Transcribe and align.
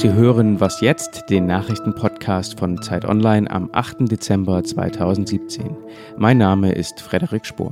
Sie 0.00 0.14
hören 0.14 0.60
Was 0.60 0.80
jetzt, 0.80 1.24
den 1.28 1.44
Nachrichtenpodcast 1.44 2.58
von 2.58 2.80
Zeit 2.80 3.04
Online 3.04 3.50
am 3.50 3.68
8. 3.70 4.10
Dezember 4.10 4.64
2017. 4.64 5.76
Mein 6.16 6.38
Name 6.38 6.72
ist 6.72 7.02
Frederik 7.02 7.44
Spohr. 7.44 7.70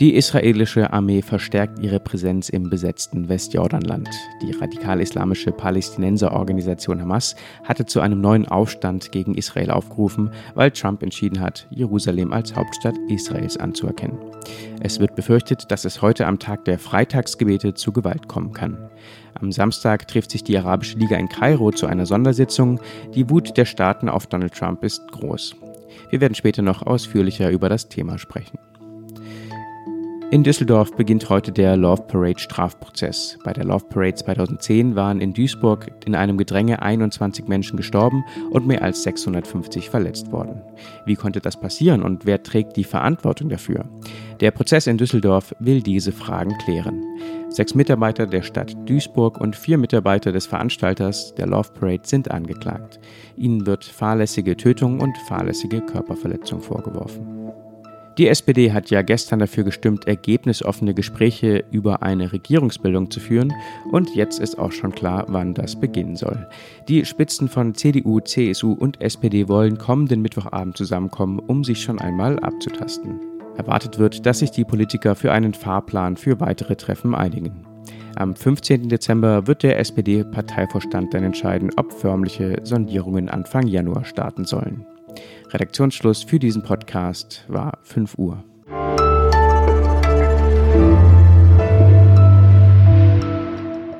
Die 0.00 0.14
israelische 0.14 0.92
Armee 0.92 1.22
verstärkt 1.22 1.78
ihre 1.78 2.00
Präsenz 2.00 2.48
im 2.48 2.70
besetzten 2.70 3.28
Westjordanland. 3.28 4.08
Die 4.42 4.50
radikal-islamische 4.50 5.52
Palästinenserorganisation 5.52 7.00
Hamas 7.00 7.36
hatte 7.62 7.86
zu 7.86 8.00
einem 8.00 8.20
neuen 8.20 8.46
Aufstand 8.46 9.12
gegen 9.12 9.36
Israel 9.36 9.70
aufgerufen, 9.70 10.30
weil 10.54 10.72
Trump 10.72 11.04
entschieden 11.04 11.40
hat, 11.40 11.68
Jerusalem 11.70 12.32
als 12.32 12.56
Hauptstadt 12.56 12.94
Israels 13.08 13.56
anzuerkennen. 13.56 14.18
Es 14.80 15.00
wird 15.00 15.16
befürchtet, 15.16 15.70
dass 15.70 15.84
es 15.84 16.00
heute 16.00 16.26
am 16.26 16.38
Tag 16.38 16.64
der 16.64 16.78
Freitagsgebete 16.78 17.74
zu 17.74 17.92
Gewalt 17.92 18.28
kommen 18.28 18.52
kann. 18.52 18.78
Am 19.40 19.52
Samstag 19.52 20.08
trifft 20.08 20.30
sich 20.30 20.42
die 20.42 20.58
Arabische 20.58 20.98
Liga 20.98 21.16
in 21.16 21.28
Kairo 21.28 21.70
zu 21.70 21.86
einer 21.86 22.06
Sondersitzung. 22.06 22.80
Die 23.14 23.30
Wut 23.30 23.56
der 23.56 23.64
Staaten 23.64 24.08
auf 24.08 24.26
Donald 24.26 24.54
Trump 24.54 24.82
ist 24.82 25.00
groß. 25.12 25.54
Wir 26.10 26.20
werden 26.20 26.34
später 26.34 26.62
noch 26.62 26.82
ausführlicher 26.82 27.50
über 27.50 27.68
das 27.68 27.88
Thema 27.88 28.18
sprechen. 28.18 28.58
In 30.30 30.44
Düsseldorf 30.44 30.94
beginnt 30.94 31.30
heute 31.30 31.52
der 31.52 31.74
Love 31.78 32.02
Parade 32.02 32.38
Strafprozess. 32.38 33.38
Bei 33.44 33.54
der 33.54 33.64
Love 33.64 33.86
Parade 33.86 34.14
2010 34.14 34.94
waren 34.94 35.22
in 35.22 35.32
Duisburg 35.32 35.90
in 36.04 36.14
einem 36.14 36.36
Gedränge 36.36 36.82
21 36.82 37.48
Menschen 37.48 37.78
gestorben 37.78 38.26
und 38.50 38.66
mehr 38.66 38.82
als 38.82 39.02
650 39.04 39.88
verletzt 39.88 40.30
worden. 40.30 40.60
Wie 41.06 41.16
konnte 41.16 41.40
das 41.40 41.58
passieren 41.58 42.02
und 42.02 42.26
wer 42.26 42.42
trägt 42.42 42.76
die 42.76 42.84
Verantwortung 42.84 43.48
dafür? 43.48 43.86
Der 44.40 44.50
Prozess 44.50 44.86
in 44.86 44.98
Düsseldorf 44.98 45.54
will 45.60 45.80
diese 45.80 46.12
Fragen 46.12 46.58
klären. 46.58 47.02
Sechs 47.48 47.74
Mitarbeiter 47.74 48.26
der 48.26 48.42
Stadt 48.42 48.76
Duisburg 48.86 49.40
und 49.40 49.56
vier 49.56 49.78
Mitarbeiter 49.78 50.30
des 50.30 50.44
Veranstalters 50.44 51.34
der 51.36 51.46
Love 51.46 51.70
Parade 51.72 52.02
sind 52.04 52.30
angeklagt. 52.30 53.00
Ihnen 53.38 53.64
wird 53.64 53.82
fahrlässige 53.82 54.58
Tötung 54.58 55.00
und 55.00 55.16
fahrlässige 55.26 55.80
Körperverletzung 55.80 56.60
vorgeworfen. 56.60 57.38
Die 58.18 58.26
SPD 58.26 58.72
hat 58.72 58.90
ja 58.90 59.02
gestern 59.02 59.38
dafür 59.38 59.62
gestimmt, 59.62 60.08
ergebnisoffene 60.08 60.92
Gespräche 60.92 61.64
über 61.70 62.02
eine 62.02 62.32
Regierungsbildung 62.32 63.12
zu 63.12 63.20
führen 63.20 63.52
und 63.92 64.16
jetzt 64.16 64.40
ist 64.40 64.58
auch 64.58 64.72
schon 64.72 64.90
klar, 64.90 65.26
wann 65.28 65.54
das 65.54 65.78
beginnen 65.78 66.16
soll. 66.16 66.48
Die 66.88 67.04
Spitzen 67.04 67.48
von 67.48 67.76
CDU, 67.76 68.18
CSU 68.18 68.72
und 68.72 69.00
SPD 69.00 69.48
wollen 69.48 69.78
kommenden 69.78 70.20
Mittwochabend 70.20 70.76
zusammenkommen, 70.76 71.38
um 71.38 71.62
sich 71.62 71.80
schon 71.80 72.00
einmal 72.00 72.40
abzutasten. 72.40 73.20
Erwartet 73.56 74.00
wird, 74.00 74.26
dass 74.26 74.40
sich 74.40 74.50
die 74.50 74.64
Politiker 74.64 75.14
für 75.14 75.30
einen 75.30 75.54
Fahrplan 75.54 76.16
für 76.16 76.40
weitere 76.40 76.74
Treffen 76.74 77.14
einigen. 77.14 77.64
Am 78.16 78.34
15. 78.34 78.88
Dezember 78.88 79.46
wird 79.46 79.62
der 79.62 79.78
SPD-Parteivorstand 79.78 81.14
dann 81.14 81.22
entscheiden, 81.22 81.70
ob 81.76 81.92
förmliche 81.92 82.56
Sondierungen 82.64 83.28
Anfang 83.28 83.68
Januar 83.68 84.04
starten 84.04 84.44
sollen. 84.44 84.84
Redaktionsschluss 85.50 86.24
für 86.24 86.38
diesen 86.38 86.62
Podcast 86.62 87.44
war 87.48 87.78
5 87.82 88.18
Uhr. 88.18 88.44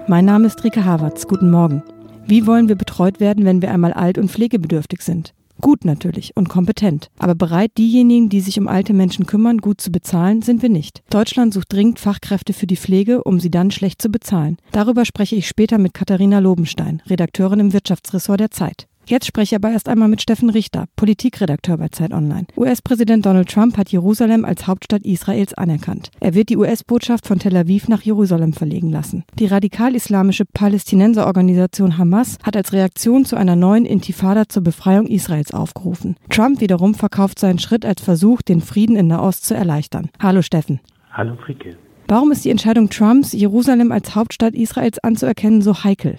Mein 0.06 0.24
Name 0.24 0.46
ist 0.46 0.62
Rike 0.64 0.84
Havertz. 0.84 1.26
Guten 1.26 1.50
Morgen. 1.50 1.82
Wie 2.26 2.46
wollen 2.46 2.68
wir 2.68 2.76
betreut 2.76 3.20
werden, 3.20 3.44
wenn 3.44 3.62
wir 3.62 3.70
einmal 3.70 3.92
alt 3.92 4.18
und 4.18 4.30
pflegebedürftig 4.30 5.00
sind? 5.00 5.32
Gut 5.60 5.84
natürlich 5.84 6.36
und 6.36 6.48
kompetent. 6.48 7.10
Aber 7.18 7.34
bereit, 7.34 7.72
diejenigen, 7.78 8.28
die 8.28 8.40
sich 8.40 8.58
um 8.60 8.68
alte 8.68 8.92
Menschen 8.92 9.26
kümmern, 9.26 9.58
gut 9.58 9.80
zu 9.80 9.90
bezahlen, 9.90 10.42
sind 10.42 10.62
wir 10.62 10.68
nicht. 10.68 11.02
Deutschland 11.10 11.52
sucht 11.52 11.72
dringend 11.72 11.98
Fachkräfte 11.98 12.52
für 12.52 12.66
die 12.66 12.76
Pflege, 12.76 13.24
um 13.24 13.40
sie 13.40 13.50
dann 13.50 13.70
schlecht 13.70 14.00
zu 14.00 14.08
bezahlen. 14.08 14.58
Darüber 14.70 15.04
spreche 15.04 15.34
ich 15.34 15.48
später 15.48 15.78
mit 15.78 15.94
Katharina 15.94 16.38
Lobenstein, 16.38 17.02
Redakteurin 17.06 17.60
im 17.60 17.72
Wirtschaftsressort 17.72 18.38
der 18.38 18.50
Zeit. 18.50 18.86
Jetzt 19.08 19.24
spreche 19.24 19.54
ich 19.54 19.56
aber 19.56 19.70
erst 19.70 19.88
einmal 19.88 20.08
mit 20.08 20.20
Steffen 20.20 20.50
Richter, 20.50 20.84
Politikredakteur 20.94 21.78
bei 21.78 21.88
Zeit 21.88 22.12
Online. 22.12 22.46
US-Präsident 22.58 23.24
Donald 23.24 23.48
Trump 23.48 23.78
hat 23.78 23.88
Jerusalem 23.88 24.44
als 24.44 24.66
Hauptstadt 24.66 25.06
Israels 25.06 25.54
anerkannt. 25.54 26.10
Er 26.20 26.34
wird 26.34 26.50
die 26.50 26.58
US-Botschaft 26.58 27.26
von 27.26 27.38
Tel 27.38 27.56
Aviv 27.56 27.88
nach 27.88 28.02
Jerusalem 28.02 28.52
verlegen 28.52 28.90
lassen. 28.90 29.24
Die 29.38 29.46
radikal-islamische 29.46 30.44
Palästinenserorganisation 30.44 31.96
Hamas 31.96 32.36
hat 32.42 32.54
als 32.54 32.74
Reaktion 32.74 33.24
zu 33.24 33.36
einer 33.36 33.56
neuen 33.56 33.86
Intifada 33.86 34.46
zur 34.46 34.62
Befreiung 34.62 35.06
Israels 35.06 35.54
aufgerufen. 35.54 36.16
Trump 36.28 36.60
wiederum 36.60 36.94
verkauft 36.94 37.38
seinen 37.38 37.58
Schritt 37.58 37.86
als 37.86 38.02
Versuch, 38.02 38.42
den 38.42 38.60
Frieden 38.60 38.96
in 38.96 39.06
Nahost 39.06 39.46
zu 39.46 39.54
erleichtern. 39.54 40.10
Hallo 40.20 40.42
Steffen. 40.42 40.80
Hallo 41.12 41.34
Fricke. 41.36 41.78
Warum 42.08 42.30
ist 42.30 42.44
die 42.44 42.50
Entscheidung 42.50 42.90
Trumps, 42.90 43.32
Jerusalem 43.32 43.90
als 43.90 44.14
Hauptstadt 44.14 44.54
Israels 44.54 44.98
anzuerkennen, 44.98 45.62
so 45.62 45.82
heikel? 45.82 46.18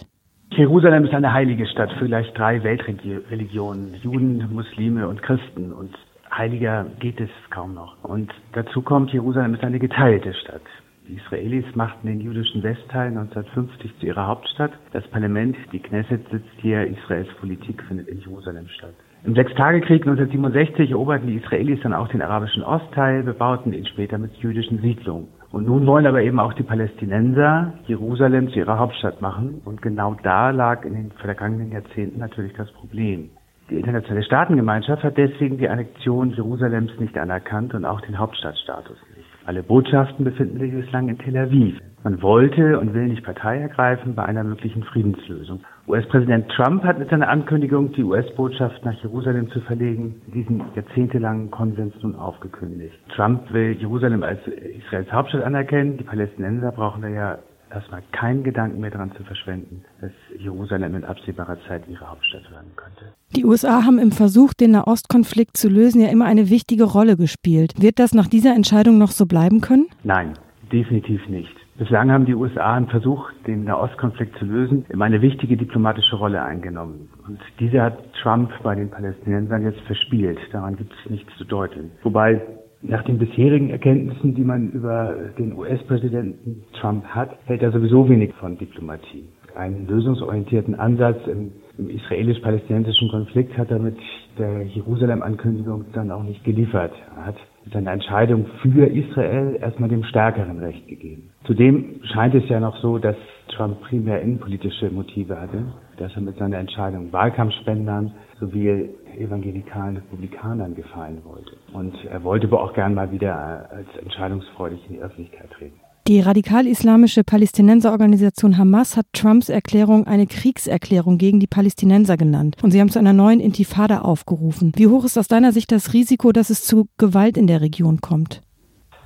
Jerusalem 0.52 1.06
ist 1.06 1.14
eine 1.14 1.32
heilige 1.32 1.68
Stadt 1.68 1.92
für 1.94 2.06
vielleicht 2.06 2.38
drei 2.38 2.64
Weltreligionen, 2.64 3.96
Juden, 4.02 4.50
Muslime 4.52 5.08
und 5.08 5.22
Christen. 5.22 5.72
Und 5.72 5.96
heiliger 6.36 6.86
geht 7.00 7.22
es 7.22 7.30
kaum 7.52 7.76
noch. 7.76 8.04
Und 8.04 8.34
dazu 8.54 8.82
kommt, 8.82 9.14
Jerusalem 9.14 9.54
ist 9.54 9.64
eine 9.64 9.80
geteilte 9.80 10.34
Stadt. 10.34 10.64
Die 11.08 11.16
Israelis 11.16 11.66
machten 11.76 12.08
den 12.08 12.20
jüdischen 12.20 12.62
Westteil 12.64 13.10
1950 13.10 14.00
zu 14.00 14.08
ihrer 14.08 14.28
Hauptstadt. 14.28 14.72
Das 14.92 15.08
Parlament, 15.08 15.56
die 15.72 15.80
Knesset, 15.80 16.28
sitzt 16.30 16.50
hier. 16.58 16.86
Israels 16.86 17.30
Politik 17.40 17.84
findet 17.84 18.08
in 18.08 18.20
Jerusalem 18.20 18.68
statt. 18.70 18.94
Im 19.24 19.36
Sechstagekrieg 19.36 20.02
1967 20.02 20.92
eroberten 20.92 21.28
die 21.28 21.36
Israelis 21.36 21.80
dann 21.82 21.94
auch 21.94 22.08
den 22.08 22.22
arabischen 22.22 22.64
Ostteil, 22.64 23.24
bebauten 23.24 23.74
ihn 23.74 23.86
später 23.86 24.18
mit 24.18 24.34
jüdischen 24.38 24.82
Siedlungen. 24.82 25.28
Und 25.52 25.66
nun 25.66 25.88
wollen 25.88 26.06
aber 26.06 26.22
eben 26.22 26.40
auch 26.40 26.54
die 26.54 26.64
Palästinenser 26.64 27.74
Jerusalem 27.88 28.50
zu 28.50 28.60
ihrer 28.60 28.78
Hauptstadt 28.78 29.20
machen. 29.22 29.62
Und 29.66 29.82
genau 29.82 30.16
da 30.22 30.52
lag 30.52 30.86
in 30.86 30.94
den 30.94 31.12
vergangenen 31.12 31.72
Jahrzehnten 31.72 32.20
natürlich 32.20 32.54
das 32.54 32.72
Problem. 32.72 33.32
Die 33.70 33.76
internationale 33.76 34.24
Staatengemeinschaft 34.24 35.04
hat 35.04 35.18
deswegen 35.18 35.58
die 35.58 35.70
Annexion 35.70 36.32
Jerusalems 36.32 36.92
nicht 37.00 37.18
anerkannt 37.18 37.74
und 37.74 37.86
auch 37.86 38.02
den 38.02 38.18
Hauptstadtstatus 38.18 38.98
nicht. 39.16 39.28
Alle 39.46 39.64
Botschaften 39.64 40.26
befinden 40.26 40.60
sich 40.60 40.72
bislang 40.72 41.10
in 41.10 41.18
Tel 41.18 41.38
Aviv. 41.38 41.80
Man 42.04 42.22
wollte 42.22 42.80
und 42.80 42.94
will 42.94 43.08
nicht 43.08 43.24
Partei 43.24 43.58
ergreifen 43.60 44.16
bei 44.16 44.24
einer 44.24 44.44
möglichen 44.44 44.84
Friedenslösung. 44.84 45.60
US-Präsident 45.88 46.50
Trump 46.50 46.84
hat 46.84 46.98
mit 46.98 47.10
seiner 47.10 47.28
Ankündigung, 47.28 47.92
die 47.92 48.04
US-Botschaft 48.04 48.86
nach 48.86 48.94
Jerusalem 49.04 49.50
zu 49.52 49.60
verlegen, 49.62 50.22
diesen 50.34 50.64
jahrzehntelangen 50.76 51.52
Konsens 51.52 51.94
nun 52.02 52.16
aufgekündigt. 52.16 52.96
Trump 53.16 53.52
will 53.52 53.76
Jerusalem 53.80 54.24
als 54.24 54.40
Israels 54.48 55.12
Hauptstadt 55.12 55.44
anerkennen. 55.44 55.98
Die 55.98 56.04
Palästinenser 56.04 56.72
brauchen 56.72 57.02
da 57.02 57.10
ja 57.10 57.40
erstmal 57.70 58.02
keinen 58.12 58.44
Gedanken 58.44 58.80
mehr 58.80 58.92
daran 58.92 59.12
zu 59.16 59.24
verschwenden, 59.24 59.84
dass 60.02 60.12
Jerusalem 60.38 60.96
in 60.96 61.04
absehbarer 61.04 61.58
Zeit 61.68 61.84
ihre 61.88 62.10
Hauptstadt 62.10 62.50
werden 62.52 62.72
könnte. 62.76 63.14
Die 63.36 63.46
USA 63.46 63.84
haben 63.84 64.00
im 64.00 64.12
Versuch, 64.12 64.54
den 64.54 64.72
Nahostkonflikt 64.72 65.58
zu 65.58 65.70
lösen, 65.70 66.02
ja 66.02 66.10
immer 66.10 66.26
eine 66.26 66.50
wichtige 66.50 66.86
Rolle 66.86 67.18
gespielt. 67.18 67.74
Wird 67.78 68.00
das 68.00 68.14
nach 68.14 68.28
dieser 68.28 68.56
Entscheidung 68.56 68.98
noch 68.98 69.12
so 69.12 69.26
bleiben 69.26 69.62
können? 69.62 69.88
Nein, 70.04 70.34
definitiv 70.72 71.28
nicht. 71.28 71.56
Bislang 71.80 72.12
haben 72.12 72.26
die 72.26 72.36
USA 72.36 72.78
im 72.78 72.88
Versuch, 72.88 73.32
den 73.48 73.64
Nahostkonflikt 73.64 74.38
zu 74.38 74.44
lösen, 74.44 74.86
immer 74.90 75.06
eine 75.06 75.22
wichtige 75.22 75.56
diplomatische 75.56 76.18
Rolle 76.18 76.44
eingenommen. 76.44 77.08
Und 77.26 77.40
diese 77.58 77.82
hat 77.82 77.98
Trump 78.22 78.52
bei 78.64 78.76
den 78.76 78.90
Palästinensern 78.90 79.64
jetzt 79.64 79.80
verspielt. 79.88 80.38
Daran 80.52 80.76
gibt 80.76 80.92
es 80.92 81.10
nichts 81.10 81.32
zu 81.38 81.46
deuten. 81.46 81.92
Wobei 82.04 82.42
nach 82.82 83.04
den 83.06 83.18
bisherigen 83.18 83.70
Erkenntnissen, 83.70 84.36
die 84.36 84.44
man 84.44 84.72
über 84.72 85.16
den 85.38 85.58
US-Präsidenten 85.58 86.66
Trump 86.82 87.06
hat, 87.06 87.30
hält 87.46 87.62
er 87.62 87.72
sowieso 87.72 88.10
wenig 88.10 88.34
von 88.34 88.58
Diplomatie. 88.58 89.30
Einen 89.56 89.88
lösungsorientierten 89.88 90.76
Ansatz 90.76 91.26
im, 91.28 91.54
im 91.78 91.90
israelisch-palästinensischen 91.90 93.10
Konflikt 93.10 93.58
hat 93.58 93.72
er 93.72 93.80
mit 93.80 93.98
der 94.38 94.64
Jerusalem-Ankündigung 94.64 95.86
dann 95.94 96.12
auch 96.12 96.24
nicht 96.24 96.44
geliefert. 96.44 96.92
Er 97.16 97.28
hat 97.28 97.38
seine 97.72 97.92
Entscheidung 97.92 98.46
für 98.62 98.86
Israel 98.86 99.58
erstmal 99.62 99.90
dem 99.90 100.04
Stärkeren 100.04 100.60
Recht 100.60 100.88
gegeben. 100.88 101.30
Zudem 101.46 102.02
scheint 102.04 102.36
es 102.36 102.48
ja 102.50 102.60
noch 102.60 102.78
so, 102.82 102.98
dass 102.98 103.16
Trump 103.50 103.82
primär 103.82 104.22
innenpolitische 104.22 104.90
Motive 104.90 105.40
hatte, 105.40 105.64
dass 105.98 106.16
er 106.16 106.22
mit 106.22 106.38
seiner 106.38 106.58
Entscheidung 106.58 107.12
Wahlkampfspendern 107.12 108.12
sowie 108.40 108.90
evangelikalen 109.18 109.98
Republikanern 109.98 110.76
gefallen 110.76 111.22
wollte. 111.26 111.58
Und 111.74 111.94
er 112.06 112.24
wollte 112.24 112.48
aber 112.48 112.64
auch 112.64 112.74
gern 112.74 112.94
mal 112.94 113.12
wieder 113.12 113.70
als 113.72 113.88
entscheidungsfreudig 114.02 114.80
in 114.88 114.96
die 114.96 115.02
Öffentlichkeit 115.02 115.50
treten. 115.52 115.80
Die 116.10 116.22
radikal-islamische 116.22 117.24
Palästinenserorganisation 117.24 118.58
Hamas 118.58 118.98
hat 118.98 119.06
Trumps 119.14 119.48
Erklärung 119.48 120.08
eine 120.08 120.26
Kriegserklärung 120.26 121.20
gegen 121.20 121.40
die 121.40 121.46
Palästinenser 121.46 122.18
genannt 122.18 122.56
und 122.64 122.72
sie 122.72 122.82
haben 122.82 122.90
zu 122.90 122.98
einer 122.98 123.14
neuen 123.14 123.40
Intifada 123.40 124.02
aufgerufen. 124.02 124.72
Wie 124.76 124.88
hoch 124.88 125.06
ist 125.06 125.20
aus 125.20 125.28
deiner 125.28 125.52
Sicht 125.52 125.72
das 125.72 125.94
Risiko, 125.94 126.32
dass 126.32 126.50
es 126.50 126.64
zu 126.64 126.88
Gewalt 126.98 127.38
in 127.38 127.46
der 127.46 127.62
Region 127.62 128.02
kommt? 128.02 128.42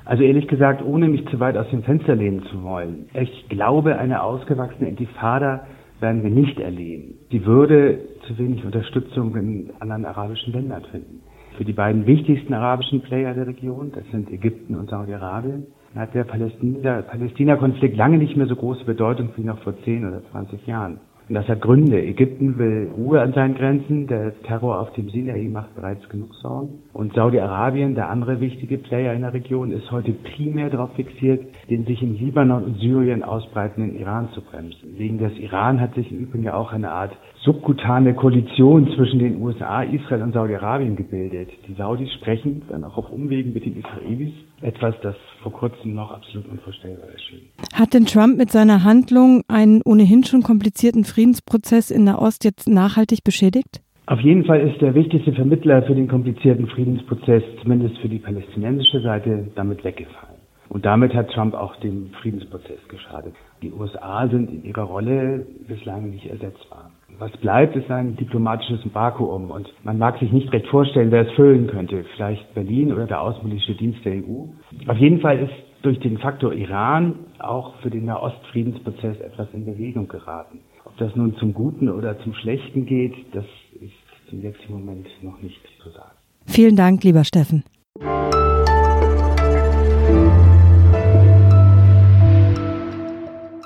Also 0.05 0.23
ehrlich 0.23 0.47
gesagt, 0.47 0.81
ohne 0.81 1.09
mich 1.09 1.27
zu 1.27 1.41
weit 1.41 1.57
aus 1.57 1.69
dem 1.71 1.83
Fenster 1.83 2.15
lehnen 2.15 2.43
zu 2.49 2.63
wollen. 2.63 3.09
Ich 3.15 3.49
glaube, 3.49 3.97
eine 3.97 4.23
ausgewachsene 4.23 4.87
Intifada 4.87 5.67
werden 5.99 6.23
wir 6.23 6.29
nicht 6.29 6.57
erleben. 6.57 7.15
Sie 7.31 7.45
würde 7.45 7.99
zu 8.25 8.37
wenig 8.37 8.63
Unterstützung 8.63 9.35
in 9.35 9.71
anderen 9.81 10.05
arabischen 10.05 10.53
Ländern 10.53 10.85
finden. 10.89 11.19
Für 11.57 11.65
die 11.65 11.73
beiden 11.73 12.07
wichtigsten 12.07 12.53
arabischen 12.53 13.01
Player 13.01 13.33
der 13.33 13.47
Region, 13.47 13.91
das 13.93 14.05
sind 14.13 14.31
Ägypten 14.31 14.75
und 14.75 14.89
Saudi-Arabien, 14.89 15.65
hat 15.95 16.13
der 16.13 16.23
Palästina-Konflikt 16.23 17.95
lange 17.95 18.17
nicht 18.17 18.35
mehr 18.35 18.47
so 18.47 18.55
große 18.55 18.85
Bedeutung 18.85 19.29
wie 19.35 19.43
noch 19.43 19.59
vor 19.59 19.73
10 19.83 20.07
oder 20.07 20.21
20 20.31 20.65
Jahren. 20.65 20.99
Und 21.29 21.35
das 21.35 21.47
hat 21.47 21.61
Gründe. 21.61 22.03
Ägypten 22.03 22.57
will 22.57 22.89
Ruhe 22.97 23.21
an 23.21 23.33
seinen 23.33 23.55
Grenzen. 23.55 24.07
Der 24.07 24.33
Terror 24.43 24.79
auf 24.79 24.91
dem 24.93 25.09
Sinai 25.09 25.47
macht 25.51 25.73
bereits 25.75 26.07
genug 26.09 26.33
Sorgen. 26.35 26.79
Und 26.91 27.13
Saudi-Arabien, 27.13 27.95
der 27.95 28.09
andere 28.09 28.41
wichtige 28.41 28.77
Player 28.77 29.13
in 29.13 29.21
der 29.21 29.33
Region, 29.33 29.71
ist 29.71 29.89
heute 29.91 30.11
primär 30.11 30.69
darauf 30.69 30.93
fixiert, 30.95 31.41
den 31.69 31.85
sich 31.85 32.01
im 32.03 32.15
Libanon 32.15 32.63
und 32.63 32.79
Syrien 32.79 33.23
ausbreitenden 33.23 33.97
Iran 33.97 34.29
zu 34.33 34.41
bremsen. 34.41 34.97
Wegen 34.97 35.17
des 35.17 35.37
Iran 35.39 35.79
hat 35.79 35.95
sich 35.95 36.11
im 36.11 36.19
Übrigen 36.19 36.43
ja 36.43 36.55
auch 36.55 36.73
eine 36.73 36.91
Art 36.91 37.13
subkutane 37.43 38.13
Koalition 38.13 38.89
zwischen 38.95 39.19
den 39.19 39.41
USA, 39.41 39.83
Israel 39.83 40.23
und 40.23 40.33
Saudi-Arabien 40.33 40.95
gebildet. 40.95 41.49
Die 41.67 41.73
Saudis 41.73 42.11
sprechen, 42.13 42.61
dann 42.69 42.83
auch 42.83 42.97
auf 42.97 43.11
Umwegen 43.11 43.53
mit 43.53 43.65
den 43.65 43.77
Israelis, 43.77 44.33
etwas, 44.61 44.95
das 45.01 45.15
vor 45.41 45.51
kurzem 45.51 45.93
noch 45.93 46.11
absolut 46.11 46.49
unvorstellbar 46.49 47.09
erschien. 47.09 47.41
Hat 47.73 47.93
denn 47.93 48.05
Trump 48.05 48.37
mit 48.37 48.49
seiner 48.49 48.83
Handlung 48.85 49.41
einen 49.49 49.81
ohnehin 49.83 50.23
schon 50.23 50.41
komplizierten 50.41 51.03
Friedensprozess 51.13 51.91
in 51.91 52.05
der 52.05 52.19
Ost 52.19 52.43
jetzt 52.43 52.67
nachhaltig 52.67 53.23
beschädigt? 53.23 53.81
Auf 54.07 54.19
jeden 54.19 54.45
Fall 54.45 54.61
ist 54.61 54.81
der 54.81 54.95
wichtigste 54.95 55.31
Vermittler 55.31 55.83
für 55.83 55.93
den 55.93 56.07
komplizierten 56.07 56.67
Friedensprozess, 56.67 57.43
zumindest 57.61 57.97
für 57.99 58.09
die 58.09 58.17
palästinensische 58.17 58.99
Seite, 59.01 59.47
damit 59.55 59.83
weggefallen. 59.83 60.33
Und 60.69 60.85
damit 60.85 61.13
hat 61.13 61.29
Trump 61.29 61.53
auch 61.53 61.75
dem 61.77 62.09
Friedensprozess 62.19 62.79
geschadet. 62.87 63.35
Die 63.61 63.71
USA 63.71 64.27
sind 64.27 64.49
in 64.49 64.63
ihrer 64.63 64.83
Rolle 64.83 65.45
bislang 65.67 66.09
nicht 66.09 66.25
ersetzbar. 66.25 66.89
Was 67.19 67.31
bleibt, 67.37 67.75
ist 67.75 67.91
ein 67.91 68.15
diplomatisches 68.15 68.81
Vakuum 68.91 69.51
und 69.51 69.71
man 69.83 69.99
mag 69.99 70.17
sich 70.17 70.31
nicht 70.31 70.51
recht 70.51 70.65
vorstellen, 70.67 71.11
wer 71.11 71.27
es 71.27 71.31
füllen 71.33 71.67
könnte. 71.67 72.03
Vielleicht 72.15 72.55
Berlin 72.55 72.91
oder 72.91 73.05
der 73.05 73.21
Außenpolitische 73.21 73.75
Dienst 73.75 74.03
der 74.03 74.13
EU. 74.13 74.47
Auf 74.87 74.97
jeden 74.97 75.19
Fall 75.19 75.37
ist 75.37 75.53
durch 75.83 75.99
den 75.99 76.17
Faktor 76.17 76.53
Iran 76.53 77.19
auch 77.37 77.75
für 77.81 77.91
den 77.91 78.05
Nahostfriedensprozess 78.05 79.19
etwas 79.19 79.47
in 79.53 79.65
Bewegung 79.65 80.07
geraten. 80.07 80.59
Ob 80.93 80.99
das 80.99 81.15
nun 81.15 81.35
zum 81.37 81.55
Guten 81.55 81.89
oder 81.89 82.19
zum 82.21 82.35
Schlechten 82.35 82.85
geht, 82.85 83.15
das 83.33 83.45
ist 83.81 84.29
zum 84.29 84.43
jetzigen 84.43 84.73
Moment 84.73 85.07
noch 85.23 85.41
nicht 85.41 85.59
zu 85.81 85.89
sagen. 85.89 86.11
Vielen 86.45 86.75
Dank, 86.75 87.03
lieber 87.03 87.23
Steffen. 87.23 87.63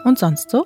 Und 0.05 0.17
sonst 0.17 0.49
so? 0.49 0.65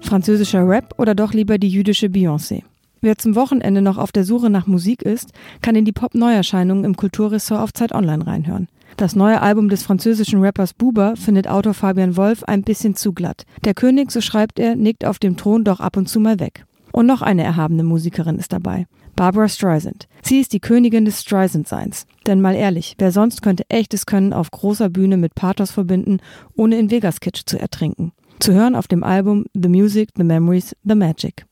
Französischer 0.00 0.66
Rap 0.68 0.98
oder 0.98 1.14
doch 1.14 1.32
lieber 1.32 1.58
die 1.58 1.68
jüdische 1.68 2.06
Beyoncé? 2.08 2.64
Wer 3.00 3.16
zum 3.18 3.36
Wochenende 3.36 3.82
noch 3.82 3.98
auf 3.98 4.10
der 4.10 4.24
Suche 4.24 4.50
nach 4.50 4.66
Musik 4.66 5.02
ist, 5.02 5.32
kann 5.60 5.76
in 5.76 5.84
die 5.84 5.92
Pop-Neuerscheinungen 5.92 6.84
im 6.84 6.96
Kulturressort 6.96 7.60
auf 7.60 7.72
Zeit 7.72 7.92
Online 7.92 8.26
reinhören. 8.26 8.66
Das 8.96 9.16
neue 9.16 9.40
Album 9.40 9.68
des 9.68 9.82
französischen 9.82 10.40
Rappers 10.40 10.74
Buba 10.74 11.14
findet 11.16 11.48
Autor 11.48 11.74
Fabian 11.74 12.16
Wolf 12.16 12.44
ein 12.44 12.62
bisschen 12.62 12.94
zu 12.94 13.12
glatt. 13.12 13.44
Der 13.64 13.74
König, 13.74 14.10
so 14.10 14.20
schreibt 14.20 14.58
er, 14.58 14.76
nickt 14.76 15.04
auf 15.04 15.18
dem 15.18 15.36
Thron 15.36 15.64
doch 15.64 15.80
ab 15.80 15.96
und 15.96 16.08
zu 16.08 16.20
mal 16.20 16.38
weg. 16.40 16.64
Und 16.92 17.06
noch 17.06 17.22
eine 17.22 17.42
erhabene 17.42 17.84
Musikerin 17.84 18.38
ist 18.38 18.52
dabei. 18.52 18.86
Barbara 19.16 19.48
Streisand. 19.48 20.08
Sie 20.22 20.40
ist 20.40 20.52
die 20.52 20.60
Königin 20.60 21.04
des 21.04 21.20
Streisand-Seins. 21.20 22.06
Denn 22.26 22.40
mal 22.40 22.54
ehrlich, 22.54 22.94
wer 22.98 23.12
sonst 23.12 23.42
könnte 23.42 23.68
echtes 23.68 24.06
Können 24.06 24.32
auf 24.32 24.50
großer 24.50 24.88
Bühne 24.88 25.16
mit 25.16 25.34
Pathos 25.34 25.70
verbinden, 25.70 26.18
ohne 26.54 26.78
in 26.78 26.90
Vegas-Kitsch 26.90 27.42
zu 27.46 27.58
ertrinken? 27.58 28.12
Zu 28.40 28.52
hören 28.52 28.74
auf 28.74 28.88
dem 28.88 29.04
Album 29.04 29.46
The 29.54 29.68
Music, 29.68 30.10
The 30.16 30.24
Memories, 30.24 30.76
The 30.84 30.94
Magic. 30.94 31.46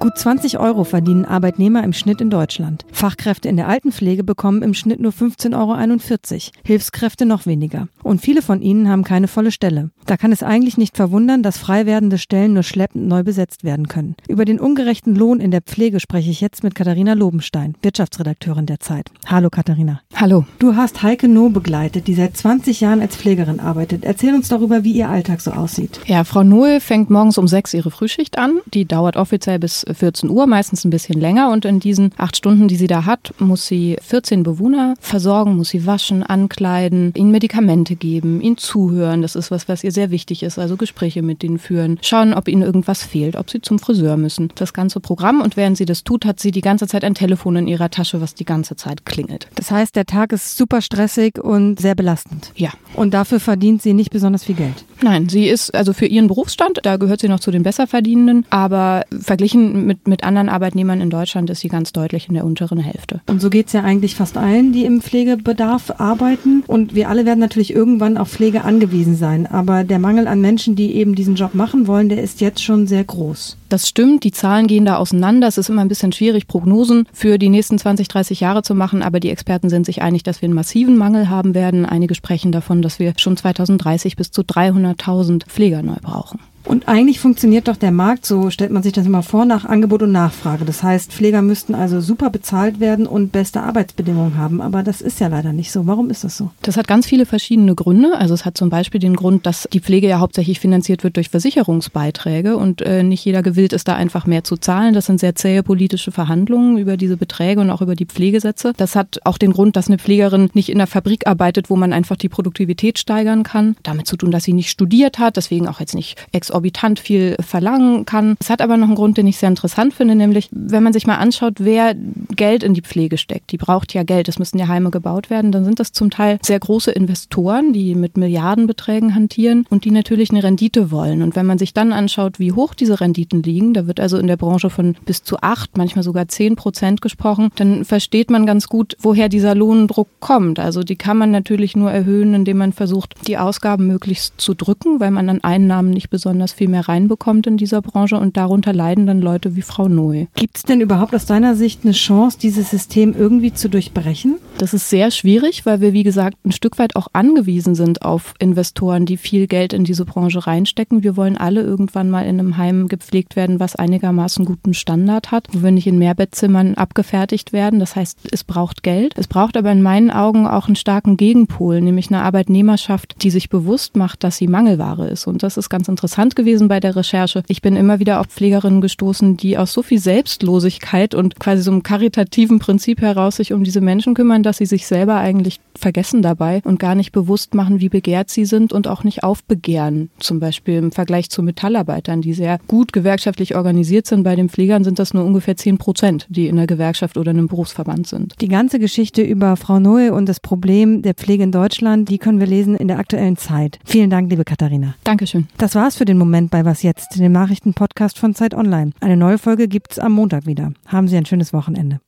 Gut 0.00 0.16
20 0.16 0.58
Euro 0.58 0.84
verdienen 0.84 1.26
Arbeitnehmer 1.26 1.84
im 1.84 1.92
Schnitt 1.92 2.22
in 2.22 2.30
Deutschland. 2.30 2.86
Fachkräfte 2.90 3.50
in 3.50 3.58
der 3.58 3.68
Altenpflege 3.68 4.24
bekommen 4.24 4.62
im 4.62 4.72
Schnitt 4.72 4.98
nur 4.98 5.12
15,41 5.12 5.52
Euro, 5.54 6.52
Hilfskräfte 6.64 7.26
noch 7.26 7.44
weniger. 7.44 7.86
Und 8.02 8.22
viele 8.22 8.40
von 8.40 8.62
ihnen 8.62 8.88
haben 8.88 9.04
keine 9.04 9.28
volle 9.28 9.50
Stelle. 9.52 9.90
Da 10.06 10.16
kann 10.16 10.32
es 10.32 10.42
eigentlich 10.42 10.78
nicht 10.78 10.96
verwundern, 10.96 11.42
dass 11.42 11.58
frei 11.58 11.84
werdende 11.84 12.16
Stellen 12.16 12.54
nur 12.54 12.62
schleppend 12.62 13.08
neu 13.08 13.22
besetzt 13.24 13.62
werden 13.62 13.88
können. 13.88 14.16
Über 14.26 14.46
den 14.46 14.58
ungerechten 14.58 15.14
Lohn 15.14 15.38
in 15.38 15.50
der 15.50 15.60
Pflege 15.60 16.00
spreche 16.00 16.30
ich 16.30 16.40
jetzt 16.40 16.64
mit 16.64 16.74
Katharina 16.74 17.12
Lobenstein, 17.12 17.74
Wirtschaftsredakteurin 17.82 18.64
der 18.64 18.80
Zeit. 18.80 19.10
Hallo 19.26 19.50
Katharina. 19.50 20.00
Hallo. 20.16 20.46
Du 20.58 20.76
hast 20.76 21.02
Heike 21.02 21.28
No 21.28 21.50
begleitet, 21.50 22.06
die 22.06 22.14
seit 22.14 22.38
20 22.38 22.80
Jahren 22.80 23.02
als 23.02 23.16
Pflegerin 23.16 23.60
arbeitet. 23.60 24.04
Erzähl 24.04 24.34
uns 24.34 24.48
darüber, 24.48 24.82
wie 24.82 24.92
ihr 24.92 25.10
Alltag 25.10 25.42
so 25.42 25.50
aussieht. 25.50 26.00
Ja, 26.06 26.24
Frau 26.24 26.42
Noe 26.42 26.80
fängt 26.80 27.10
morgens 27.10 27.36
um 27.36 27.46
sechs 27.46 27.74
ihre 27.74 27.90
Frühschicht 27.90 28.38
an. 28.38 28.60
Die 28.72 28.86
dauert 28.86 29.16
offiziell 29.16 29.58
bis 29.58 29.84
14 29.94 30.30
Uhr, 30.30 30.46
meistens 30.46 30.84
ein 30.84 30.90
bisschen 30.90 31.20
länger. 31.20 31.50
Und 31.50 31.64
in 31.64 31.80
diesen 31.80 32.12
acht 32.16 32.36
Stunden, 32.36 32.68
die 32.68 32.76
sie 32.76 32.86
da 32.86 33.04
hat, 33.04 33.34
muss 33.38 33.66
sie 33.66 33.96
14 34.02 34.42
Bewohner 34.42 34.94
versorgen, 35.00 35.56
muss 35.56 35.70
sie 35.70 35.86
waschen, 35.86 36.22
ankleiden, 36.22 37.12
ihnen 37.16 37.30
Medikamente 37.30 37.96
geben, 37.96 38.40
ihnen 38.40 38.56
zuhören. 38.56 39.22
Das 39.22 39.36
ist 39.36 39.50
was, 39.50 39.68
was 39.68 39.84
ihr 39.84 39.92
sehr 39.92 40.10
wichtig 40.10 40.42
ist. 40.42 40.58
Also 40.58 40.76
Gespräche 40.76 41.22
mit 41.22 41.42
denen 41.42 41.58
führen, 41.58 41.98
schauen, 42.02 42.34
ob 42.34 42.48
ihnen 42.48 42.62
irgendwas 42.62 43.02
fehlt, 43.02 43.36
ob 43.36 43.50
sie 43.50 43.60
zum 43.60 43.78
Friseur 43.78 44.16
müssen. 44.16 44.52
Das 44.54 44.72
ganze 44.72 45.00
Programm. 45.00 45.40
Und 45.40 45.56
während 45.56 45.76
sie 45.76 45.84
das 45.84 46.04
tut, 46.04 46.24
hat 46.24 46.40
sie 46.40 46.50
die 46.50 46.60
ganze 46.60 46.86
Zeit 46.86 47.04
ein 47.04 47.14
Telefon 47.14 47.56
in 47.56 47.68
ihrer 47.68 47.90
Tasche, 47.90 48.20
was 48.20 48.34
die 48.34 48.44
ganze 48.44 48.76
Zeit 48.76 49.04
klingelt. 49.06 49.48
Das 49.54 49.70
heißt, 49.70 49.96
der 49.96 50.06
Tag 50.06 50.32
ist 50.32 50.56
super 50.56 50.80
stressig 50.80 51.38
und 51.38 51.80
sehr 51.80 51.94
belastend. 51.94 52.52
Ja. 52.56 52.70
Und 52.94 53.14
dafür 53.14 53.40
verdient 53.40 53.82
sie 53.82 53.94
nicht 53.94 54.10
besonders 54.10 54.44
viel 54.44 54.54
Geld. 54.54 54.84
Nein, 55.02 55.28
sie 55.28 55.48
ist 55.48 55.74
also 55.74 55.92
für 55.92 56.06
ihren 56.06 56.28
Berufsstand, 56.28 56.80
da 56.82 56.96
gehört 56.96 57.20
sie 57.20 57.28
noch 57.28 57.40
zu 57.40 57.50
den 57.50 57.62
Besserverdienenden, 57.62 58.44
aber 58.50 59.04
verglichen 59.18 59.79
mit, 59.86 60.08
mit 60.08 60.24
anderen 60.24 60.48
Arbeitnehmern 60.48 61.00
in 61.00 61.10
Deutschland 61.10 61.50
ist 61.50 61.60
sie 61.60 61.68
ganz 61.68 61.92
deutlich 61.92 62.28
in 62.28 62.34
der 62.34 62.44
unteren 62.44 62.78
Hälfte. 62.78 63.20
Und 63.26 63.40
so 63.40 63.50
geht 63.50 63.68
es 63.68 63.72
ja 63.72 63.82
eigentlich 63.82 64.14
fast 64.14 64.36
allen, 64.36 64.72
die 64.72 64.84
im 64.84 65.00
Pflegebedarf 65.00 65.92
arbeiten. 65.98 66.62
Und 66.66 66.94
wir 66.94 67.08
alle 67.08 67.26
werden 67.26 67.40
natürlich 67.40 67.74
irgendwann 67.74 68.16
auf 68.16 68.30
Pflege 68.30 68.64
angewiesen 68.64 69.16
sein. 69.16 69.46
Aber 69.46 69.84
der 69.84 69.98
Mangel 69.98 70.28
an 70.28 70.40
Menschen, 70.40 70.76
die 70.76 70.94
eben 70.94 71.14
diesen 71.14 71.34
Job 71.34 71.54
machen 71.54 71.86
wollen, 71.86 72.08
der 72.08 72.22
ist 72.22 72.40
jetzt 72.40 72.62
schon 72.62 72.86
sehr 72.86 73.04
groß. 73.04 73.56
Das 73.70 73.88
stimmt, 73.88 74.24
die 74.24 74.32
Zahlen 74.32 74.66
gehen 74.66 74.84
da 74.84 74.96
auseinander. 74.96 75.46
Es 75.46 75.56
ist 75.56 75.68
immer 75.68 75.82
ein 75.82 75.88
bisschen 75.88 76.10
schwierig, 76.10 76.48
Prognosen 76.48 77.06
für 77.12 77.38
die 77.38 77.48
nächsten 77.48 77.78
20, 77.78 78.08
30 78.08 78.40
Jahre 78.40 78.62
zu 78.62 78.74
machen, 78.74 79.02
aber 79.02 79.20
die 79.20 79.30
Experten 79.30 79.70
sind 79.70 79.86
sich 79.86 80.02
einig, 80.02 80.24
dass 80.24 80.42
wir 80.42 80.48
einen 80.48 80.54
massiven 80.54 80.96
Mangel 80.96 81.30
haben 81.30 81.54
werden. 81.54 81.86
Einige 81.86 82.16
sprechen 82.16 82.50
davon, 82.50 82.82
dass 82.82 82.98
wir 82.98 83.12
schon 83.16 83.36
2030 83.36 84.16
bis 84.16 84.32
zu 84.32 84.42
300.000 84.42 85.46
Pfleger 85.46 85.82
neu 85.82 85.96
brauchen. 86.02 86.40
Und 86.64 86.88
eigentlich 86.88 87.20
funktioniert 87.20 87.68
doch 87.68 87.76
der 87.76 87.90
Markt, 87.90 88.26
so 88.26 88.50
stellt 88.50 88.70
man 88.70 88.82
sich 88.82 88.92
das 88.92 89.06
immer 89.06 89.22
vor, 89.22 89.44
nach 89.44 89.64
Angebot 89.64 90.02
und 90.02 90.12
Nachfrage. 90.12 90.64
Das 90.64 90.82
heißt, 90.82 91.12
Pfleger 91.12 91.42
müssten 91.42 91.74
also 91.74 92.00
super 92.00 92.30
bezahlt 92.30 92.80
werden 92.80 93.06
und 93.06 93.32
beste 93.32 93.62
Arbeitsbedingungen 93.62 94.36
haben. 94.36 94.60
Aber 94.60 94.82
das 94.82 95.00
ist 95.00 95.20
ja 95.20 95.28
leider 95.28 95.52
nicht 95.52 95.72
so. 95.72 95.86
Warum 95.86 96.10
ist 96.10 96.24
das 96.24 96.36
so? 96.36 96.50
Das 96.62 96.76
hat 96.76 96.86
ganz 96.86 97.06
viele 97.06 97.26
verschiedene 97.26 97.74
Gründe. 97.74 98.16
Also 98.16 98.34
es 98.34 98.44
hat 98.44 98.58
zum 98.58 98.70
Beispiel 98.70 99.00
den 99.00 99.16
Grund, 99.16 99.46
dass 99.46 99.68
die 99.72 99.80
Pflege 99.80 100.08
ja 100.08 100.20
hauptsächlich 100.20 100.60
finanziert 100.60 101.02
wird 101.02 101.16
durch 101.16 101.30
Versicherungsbeiträge 101.30 102.56
und 102.56 102.82
äh, 102.82 103.02
nicht 103.02 103.24
jeder 103.24 103.42
gewillt 103.42 103.72
ist, 103.72 103.88
da 103.88 103.94
einfach 103.94 104.26
mehr 104.26 104.44
zu 104.44 104.56
zahlen. 104.56 104.92
Das 104.92 105.06
sind 105.06 105.18
sehr 105.18 105.34
zähe 105.34 105.62
politische 105.62 106.12
Verhandlungen 106.12 106.76
über 106.76 106.96
diese 106.96 107.16
Beträge 107.16 107.60
und 107.60 107.70
auch 107.70 107.80
über 107.80 107.94
die 107.94 108.06
Pflegesätze. 108.06 108.74
Das 108.76 108.96
hat 108.96 109.20
auch 109.24 109.38
den 109.38 109.52
Grund, 109.52 109.76
dass 109.76 109.88
eine 109.88 109.98
Pflegerin 109.98 110.50
nicht 110.52 110.68
in 110.68 110.76
einer 110.76 110.86
Fabrik 110.86 111.26
arbeitet, 111.26 111.70
wo 111.70 111.76
man 111.76 111.92
einfach 111.92 112.16
die 112.16 112.28
Produktivität 112.28 112.98
steigern 112.98 113.44
kann. 113.44 113.76
Damit 113.82 114.06
zu 114.06 114.16
tun, 114.16 114.30
dass 114.30 114.44
sie 114.44 114.52
nicht 114.52 114.70
studiert 114.70 115.18
hat, 115.18 115.36
deswegen 115.36 115.66
auch 115.66 115.80
jetzt 115.80 115.94
nicht 115.94 116.16
exorbitant 116.50 116.98
viel 116.98 117.36
verlangen 117.40 118.04
kann. 118.04 118.36
Es 118.40 118.50
hat 118.50 118.60
aber 118.60 118.76
noch 118.76 118.88
einen 118.88 118.96
Grund, 118.96 119.16
den 119.16 119.26
ich 119.26 119.38
sehr 119.38 119.48
interessant 119.48 119.94
finde, 119.94 120.14
nämlich 120.14 120.48
wenn 120.50 120.82
man 120.82 120.92
sich 120.92 121.06
mal 121.06 121.16
anschaut, 121.16 121.54
wer 121.58 121.94
Geld 121.94 122.62
in 122.62 122.74
die 122.74 122.82
Pflege 122.82 123.18
steckt. 123.18 123.52
Die 123.52 123.56
braucht 123.56 123.94
ja 123.94 124.02
Geld, 124.02 124.28
es 124.28 124.38
müssen 124.38 124.58
ja 124.58 124.68
Heime 124.68 124.90
gebaut 124.90 125.30
werden. 125.30 125.52
Dann 125.52 125.64
sind 125.64 125.80
das 125.80 125.92
zum 125.92 126.10
Teil 126.10 126.38
sehr 126.42 126.58
große 126.58 126.90
Investoren, 126.90 127.72
die 127.72 127.94
mit 127.94 128.16
Milliardenbeträgen 128.16 129.14
hantieren 129.14 129.64
und 129.70 129.84
die 129.84 129.90
natürlich 129.90 130.30
eine 130.30 130.42
Rendite 130.42 130.90
wollen. 130.90 131.22
Und 131.22 131.36
wenn 131.36 131.46
man 131.46 131.58
sich 131.58 131.72
dann 131.72 131.92
anschaut, 131.92 132.38
wie 132.38 132.52
hoch 132.52 132.74
diese 132.74 133.00
Renditen 133.00 133.42
liegen, 133.42 133.74
da 133.74 133.86
wird 133.86 134.00
also 134.00 134.18
in 134.18 134.26
der 134.26 134.36
Branche 134.36 134.70
von 134.70 134.96
bis 135.06 135.22
zu 135.22 135.38
acht, 135.40 135.76
manchmal 135.76 136.02
sogar 136.02 136.28
zehn 136.28 136.56
Prozent 136.56 137.00
gesprochen, 137.00 137.50
dann 137.56 137.84
versteht 137.84 138.30
man 138.30 138.46
ganz 138.46 138.68
gut, 138.68 138.96
woher 138.98 139.28
dieser 139.28 139.54
Lohndruck 139.54 140.08
kommt. 140.18 140.58
Also 140.58 140.82
die 140.82 140.96
kann 140.96 141.16
man 141.16 141.30
natürlich 141.30 141.76
nur 141.76 141.90
erhöhen, 141.90 142.34
indem 142.34 142.58
man 142.58 142.72
versucht, 142.72 143.14
die 143.26 143.38
Ausgaben 143.38 143.86
möglichst 143.86 144.40
zu 144.40 144.54
drücken, 144.54 145.00
weil 145.00 145.10
man 145.10 145.28
an 145.28 145.42
Einnahmen 145.42 145.90
nicht 145.90 146.10
besonders 146.10 146.39
viel 146.48 146.68
mehr 146.68 146.88
reinbekommt 146.88 147.46
in 147.46 147.56
dieser 147.56 147.82
Branche 147.82 148.18
und 148.18 148.36
darunter 148.36 148.72
leiden 148.72 149.06
dann 149.06 149.20
Leute 149.20 149.56
wie 149.56 149.62
Frau 149.62 149.88
Noe. 149.88 150.28
Gibt 150.34 150.56
es 150.56 150.62
denn 150.62 150.80
überhaupt 150.80 151.14
aus 151.14 151.26
deiner 151.26 151.54
Sicht 151.54 151.80
eine 151.84 151.92
Chance, 151.92 152.38
dieses 152.40 152.70
System 152.70 153.14
irgendwie 153.16 153.52
zu 153.52 153.68
durchbrechen? 153.68 154.38
Das 154.58 154.74
ist 154.74 154.90
sehr 154.90 155.10
schwierig, 155.10 155.64
weil 155.64 155.80
wir, 155.80 155.92
wie 155.92 156.02
gesagt, 156.02 156.36
ein 156.44 156.52
Stück 156.52 156.78
weit 156.78 156.96
auch 156.96 157.08
angewiesen 157.12 157.74
sind 157.74 158.02
auf 158.02 158.34
Investoren, 158.38 159.06
die 159.06 159.16
viel 159.16 159.46
Geld 159.46 159.72
in 159.72 159.84
diese 159.84 160.04
Branche 160.04 160.46
reinstecken. 160.46 161.02
Wir 161.02 161.16
wollen 161.16 161.36
alle 161.36 161.62
irgendwann 161.62 162.10
mal 162.10 162.22
in 162.22 162.38
einem 162.38 162.56
Heim 162.56 162.88
gepflegt 162.88 163.36
werden, 163.36 163.60
was 163.60 163.76
einigermaßen 163.76 164.44
guten 164.44 164.74
Standard 164.74 165.30
hat, 165.30 165.48
wo 165.52 165.62
wir 165.62 165.70
nicht 165.70 165.86
in 165.86 165.98
Mehrbettzimmern 165.98 166.74
abgefertigt 166.74 167.52
werden. 167.52 167.80
Das 167.80 167.96
heißt, 167.96 168.28
es 168.32 168.44
braucht 168.44 168.82
Geld. 168.82 169.14
Es 169.16 169.28
braucht 169.28 169.56
aber 169.56 169.72
in 169.72 169.82
meinen 169.82 170.10
Augen 170.10 170.46
auch 170.46 170.66
einen 170.66 170.76
starken 170.76 171.16
Gegenpol, 171.16 171.80
nämlich 171.80 172.08
eine 172.10 172.22
Arbeitnehmerschaft, 172.22 173.22
die 173.22 173.30
sich 173.30 173.48
bewusst 173.48 173.96
macht, 173.96 174.24
dass 174.24 174.36
sie 174.36 174.46
Mangelware 174.46 175.08
ist. 175.08 175.26
Und 175.26 175.42
das 175.42 175.56
ist 175.56 175.68
ganz 175.68 175.88
interessant 175.88 176.29
interessant 176.30 176.36
gewesen 176.36 176.68
bei 176.68 176.80
der 176.80 176.96
Recherche. 176.96 177.42
Ich 177.48 177.62
bin 177.62 177.76
immer 177.76 177.98
wieder 177.98 178.20
auf 178.20 178.26
Pflegerinnen 178.26 178.80
gestoßen, 178.80 179.36
die 179.36 179.58
aus 179.58 179.72
so 179.72 179.82
viel 179.82 179.98
Selbstlosigkeit 179.98 181.14
und 181.14 181.38
quasi 181.38 181.62
so 181.62 181.70
einem 181.70 181.82
karitativen 181.82 182.58
Prinzip 182.58 183.00
heraus 183.00 183.36
sich 183.36 183.52
um 183.52 183.64
diese 183.64 183.80
Menschen 183.80 184.14
kümmern, 184.14 184.42
dass 184.42 184.58
sie 184.58 184.66
sich 184.66 184.86
selber 184.86 185.16
eigentlich 185.16 185.60
vergessen 185.74 186.22
dabei 186.22 186.60
und 186.64 186.78
gar 186.78 186.94
nicht 186.94 187.12
bewusst 187.12 187.54
machen, 187.54 187.80
wie 187.80 187.88
begehrt 187.88 188.30
sie 188.30 188.44
sind 188.44 188.72
und 188.72 188.86
auch 188.86 189.04
nicht 189.04 189.22
aufbegehren. 189.22 190.10
Zum 190.18 190.40
Beispiel 190.40 190.76
im 190.76 190.92
Vergleich 190.92 191.30
zu 191.30 191.42
Metallarbeitern, 191.42 192.22
die 192.22 192.34
sehr 192.34 192.58
gut 192.68 192.92
gewerkschaftlich 192.92 193.56
organisiert 193.56 194.06
sind. 194.06 194.22
Bei 194.22 194.36
den 194.36 194.48
Pflegern 194.48 194.84
sind 194.84 194.98
das 194.98 195.14
nur 195.14 195.24
ungefähr 195.24 195.56
10 195.56 195.78
Prozent, 195.78 196.26
die 196.28 196.46
in 196.46 196.58
einer 196.58 196.66
Gewerkschaft 196.66 197.16
oder 197.16 197.30
einem 197.30 197.48
Berufsverband 197.48 198.06
sind. 198.06 198.34
Die 198.40 198.48
ganze 198.48 198.78
Geschichte 198.78 199.22
über 199.22 199.56
Frau 199.56 199.80
Noe 199.80 200.12
und 200.12 200.28
das 200.28 200.40
Problem 200.40 201.02
der 201.02 201.14
Pflege 201.14 201.42
in 201.42 201.52
Deutschland, 201.52 202.08
die 202.08 202.18
können 202.18 202.40
wir 202.40 202.46
lesen 202.46 202.76
in 202.76 202.88
der 202.88 202.98
aktuellen 202.98 203.36
Zeit. 203.36 203.78
Vielen 203.84 204.10
Dank, 204.10 204.30
liebe 204.30 204.44
Katharina. 204.44 204.94
Dankeschön. 205.04 205.48
Das 205.56 205.74
war's 205.74 205.96
für 205.96 206.04
den 206.04 206.18
Moment 206.20 206.50
bei 206.50 206.64
Was 206.66 206.82
Jetzt, 206.82 207.18
dem 207.18 207.32
Nachrichtenpodcast 207.32 208.18
von 208.18 208.34
Zeit 208.34 208.54
Online. 208.54 208.92
Eine 209.00 209.16
neue 209.16 209.38
Folge 209.38 209.68
gibt's 209.68 209.98
am 209.98 210.12
Montag 210.12 210.46
wieder. 210.46 210.72
Haben 210.86 211.08
Sie 211.08 211.16
ein 211.16 211.24
schönes 211.24 211.52
Wochenende. 211.52 212.00